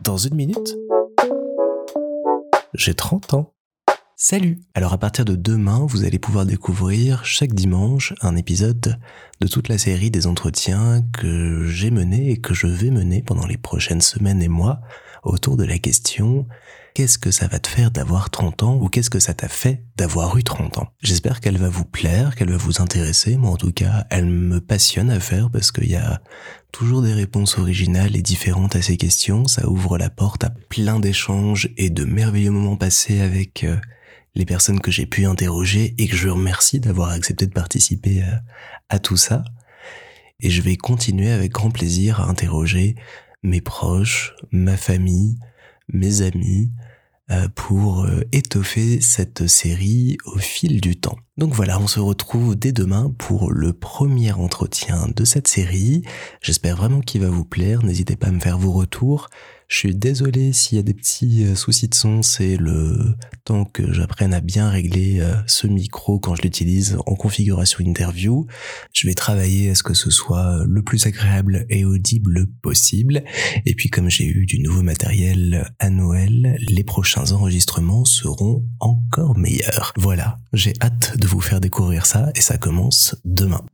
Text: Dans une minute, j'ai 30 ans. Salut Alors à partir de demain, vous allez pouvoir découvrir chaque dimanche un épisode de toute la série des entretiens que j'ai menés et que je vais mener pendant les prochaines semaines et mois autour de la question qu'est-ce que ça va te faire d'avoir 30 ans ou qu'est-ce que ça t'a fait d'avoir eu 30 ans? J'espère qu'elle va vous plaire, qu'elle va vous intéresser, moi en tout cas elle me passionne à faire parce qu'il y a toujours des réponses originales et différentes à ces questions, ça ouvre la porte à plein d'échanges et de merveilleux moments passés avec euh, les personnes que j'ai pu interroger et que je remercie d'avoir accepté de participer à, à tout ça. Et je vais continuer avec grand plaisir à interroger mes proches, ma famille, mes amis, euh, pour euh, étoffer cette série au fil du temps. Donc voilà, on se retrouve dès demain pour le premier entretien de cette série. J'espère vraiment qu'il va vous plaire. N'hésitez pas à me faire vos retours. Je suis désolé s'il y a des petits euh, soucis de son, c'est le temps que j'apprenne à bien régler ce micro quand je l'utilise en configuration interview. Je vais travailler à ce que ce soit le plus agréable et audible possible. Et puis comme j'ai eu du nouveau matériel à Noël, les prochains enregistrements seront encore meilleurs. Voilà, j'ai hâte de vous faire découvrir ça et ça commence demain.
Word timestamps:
Dans 0.00 0.16
une 0.16 0.34
minute, 0.34 0.76
j'ai 2.74 2.94
30 2.94 3.34
ans. 3.34 3.52
Salut 4.16 4.60
Alors 4.74 4.92
à 4.92 4.98
partir 4.98 5.24
de 5.24 5.34
demain, 5.34 5.84
vous 5.86 6.04
allez 6.04 6.18
pouvoir 6.18 6.46
découvrir 6.46 7.24
chaque 7.24 7.52
dimanche 7.52 8.14
un 8.22 8.36
épisode 8.36 8.98
de 9.40 9.46
toute 9.46 9.68
la 9.68 9.78
série 9.78 10.10
des 10.10 10.26
entretiens 10.26 11.02
que 11.18 11.64
j'ai 11.66 11.90
menés 11.90 12.30
et 12.30 12.38
que 12.38 12.54
je 12.54 12.66
vais 12.66 12.90
mener 12.90 13.22
pendant 13.22 13.46
les 13.46 13.58
prochaines 13.58 14.00
semaines 14.00 14.42
et 14.42 14.48
mois 14.48 14.80
autour 15.22 15.56
de 15.56 15.64
la 15.64 15.78
question 15.78 16.46
qu'est-ce 16.94 17.18
que 17.18 17.30
ça 17.30 17.46
va 17.46 17.58
te 17.58 17.68
faire 17.68 17.90
d'avoir 17.90 18.30
30 18.30 18.62
ans 18.62 18.76
ou 18.76 18.88
qu'est-ce 18.88 19.10
que 19.10 19.20
ça 19.20 19.34
t'a 19.34 19.48
fait 19.48 19.82
d'avoir 19.96 20.36
eu 20.36 20.42
30 20.42 20.78
ans? 20.78 20.88
J'espère 21.02 21.40
qu'elle 21.40 21.58
va 21.58 21.68
vous 21.68 21.84
plaire, 21.84 22.34
qu'elle 22.34 22.50
va 22.50 22.56
vous 22.56 22.80
intéresser, 22.80 23.36
moi 23.36 23.50
en 23.50 23.56
tout 23.56 23.72
cas 23.72 24.06
elle 24.10 24.26
me 24.26 24.60
passionne 24.60 25.10
à 25.10 25.20
faire 25.20 25.50
parce 25.50 25.72
qu'il 25.72 25.90
y 25.90 25.96
a 25.96 26.20
toujours 26.72 27.02
des 27.02 27.12
réponses 27.12 27.58
originales 27.58 28.16
et 28.16 28.22
différentes 28.22 28.76
à 28.76 28.82
ces 28.82 28.96
questions, 28.96 29.46
ça 29.46 29.68
ouvre 29.68 29.98
la 29.98 30.10
porte 30.10 30.44
à 30.44 30.50
plein 30.50 31.00
d'échanges 31.00 31.70
et 31.76 31.90
de 31.90 32.04
merveilleux 32.04 32.50
moments 32.50 32.76
passés 32.76 33.20
avec 33.20 33.64
euh, 33.64 33.76
les 34.34 34.44
personnes 34.44 34.80
que 34.80 34.90
j'ai 34.90 35.06
pu 35.06 35.26
interroger 35.26 35.94
et 35.98 36.06
que 36.06 36.16
je 36.16 36.28
remercie 36.28 36.80
d'avoir 36.80 37.10
accepté 37.10 37.46
de 37.46 37.52
participer 37.52 38.22
à, 38.22 38.42
à 38.88 38.98
tout 38.98 39.16
ça. 39.16 39.44
Et 40.40 40.50
je 40.50 40.62
vais 40.62 40.76
continuer 40.76 41.30
avec 41.30 41.52
grand 41.52 41.70
plaisir 41.70 42.20
à 42.20 42.28
interroger 42.28 42.94
mes 43.42 43.60
proches, 43.60 44.34
ma 44.52 44.76
famille, 44.76 45.38
mes 45.92 46.22
amis, 46.22 46.70
euh, 47.30 47.46
pour 47.54 48.04
euh, 48.04 48.22
étoffer 48.32 49.00
cette 49.00 49.46
série 49.46 50.18
au 50.24 50.38
fil 50.38 50.80
du 50.80 50.96
temps. 50.96 51.16
Donc 51.36 51.54
voilà, 51.54 51.78
on 51.78 51.86
se 51.86 52.00
retrouve 52.00 52.56
dès 52.56 52.72
demain 52.72 53.14
pour 53.18 53.52
le 53.52 53.72
premier 53.72 54.32
entretien 54.32 55.06
de 55.14 55.24
cette 55.24 55.46
série. 55.46 56.02
J'espère 56.42 56.76
vraiment 56.76 57.00
qu'il 57.00 57.20
va 57.20 57.28
vous 57.28 57.44
plaire. 57.44 57.84
N'hésitez 57.84 58.16
pas 58.16 58.26
à 58.28 58.32
me 58.32 58.40
faire 58.40 58.58
vos 58.58 58.72
retours. 58.72 59.28
Je 59.70 59.76
suis 59.76 59.94
désolé 59.94 60.52
s'il 60.52 60.76
y 60.76 60.80
a 60.80 60.82
des 60.82 60.94
petits 60.94 61.44
euh, 61.44 61.54
soucis 61.54 61.86
de 61.86 61.94
son, 61.94 62.22
c'est 62.22 62.56
le 62.56 63.14
temps 63.44 63.64
que 63.64 63.92
j'apprenne 63.92 64.34
à 64.34 64.40
bien 64.40 64.68
régler 64.68 65.24
ce 65.46 65.68
micro 65.68 66.18
quand 66.18 66.34
je 66.34 66.42
l'utilise 66.42 66.98
en 67.06 67.14
configuration 67.14 67.78
interview. 67.78 68.46
Je 68.92 69.06
vais 69.06 69.14
travailler 69.14 69.70
à 69.70 69.76
ce 69.76 69.84
que 69.84 69.94
ce 69.94 70.10
soit 70.10 70.64
le 70.66 70.82
plus 70.82 71.06
agréable 71.06 71.66
et 71.70 71.84
audible 71.84 72.48
possible. 72.62 73.22
Et 73.64 73.74
puis 73.74 73.90
comme 73.90 74.10
j'ai 74.10 74.26
eu 74.26 74.44
du 74.44 74.58
nouveau 74.58 74.82
matériel 74.82 75.72
à 75.78 75.88
Noël, 75.88 76.56
les 76.68 76.84
prochains 76.84 77.30
enregistrements 77.30 78.04
seront 78.04 78.66
encore 78.80 79.38
meilleurs. 79.38 79.92
Voilà, 79.96 80.36
j'ai 80.52 80.72
hâte 80.82 81.16
de 81.16 81.28
vous 81.28 81.40
faire 81.40 81.60
découvrir 81.60 82.06
ça 82.06 82.32
et 82.34 82.40
ça 82.40 82.58
commence 82.58 83.14
demain. 83.24 83.64